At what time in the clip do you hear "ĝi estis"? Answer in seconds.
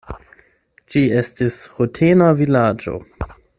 0.95-1.59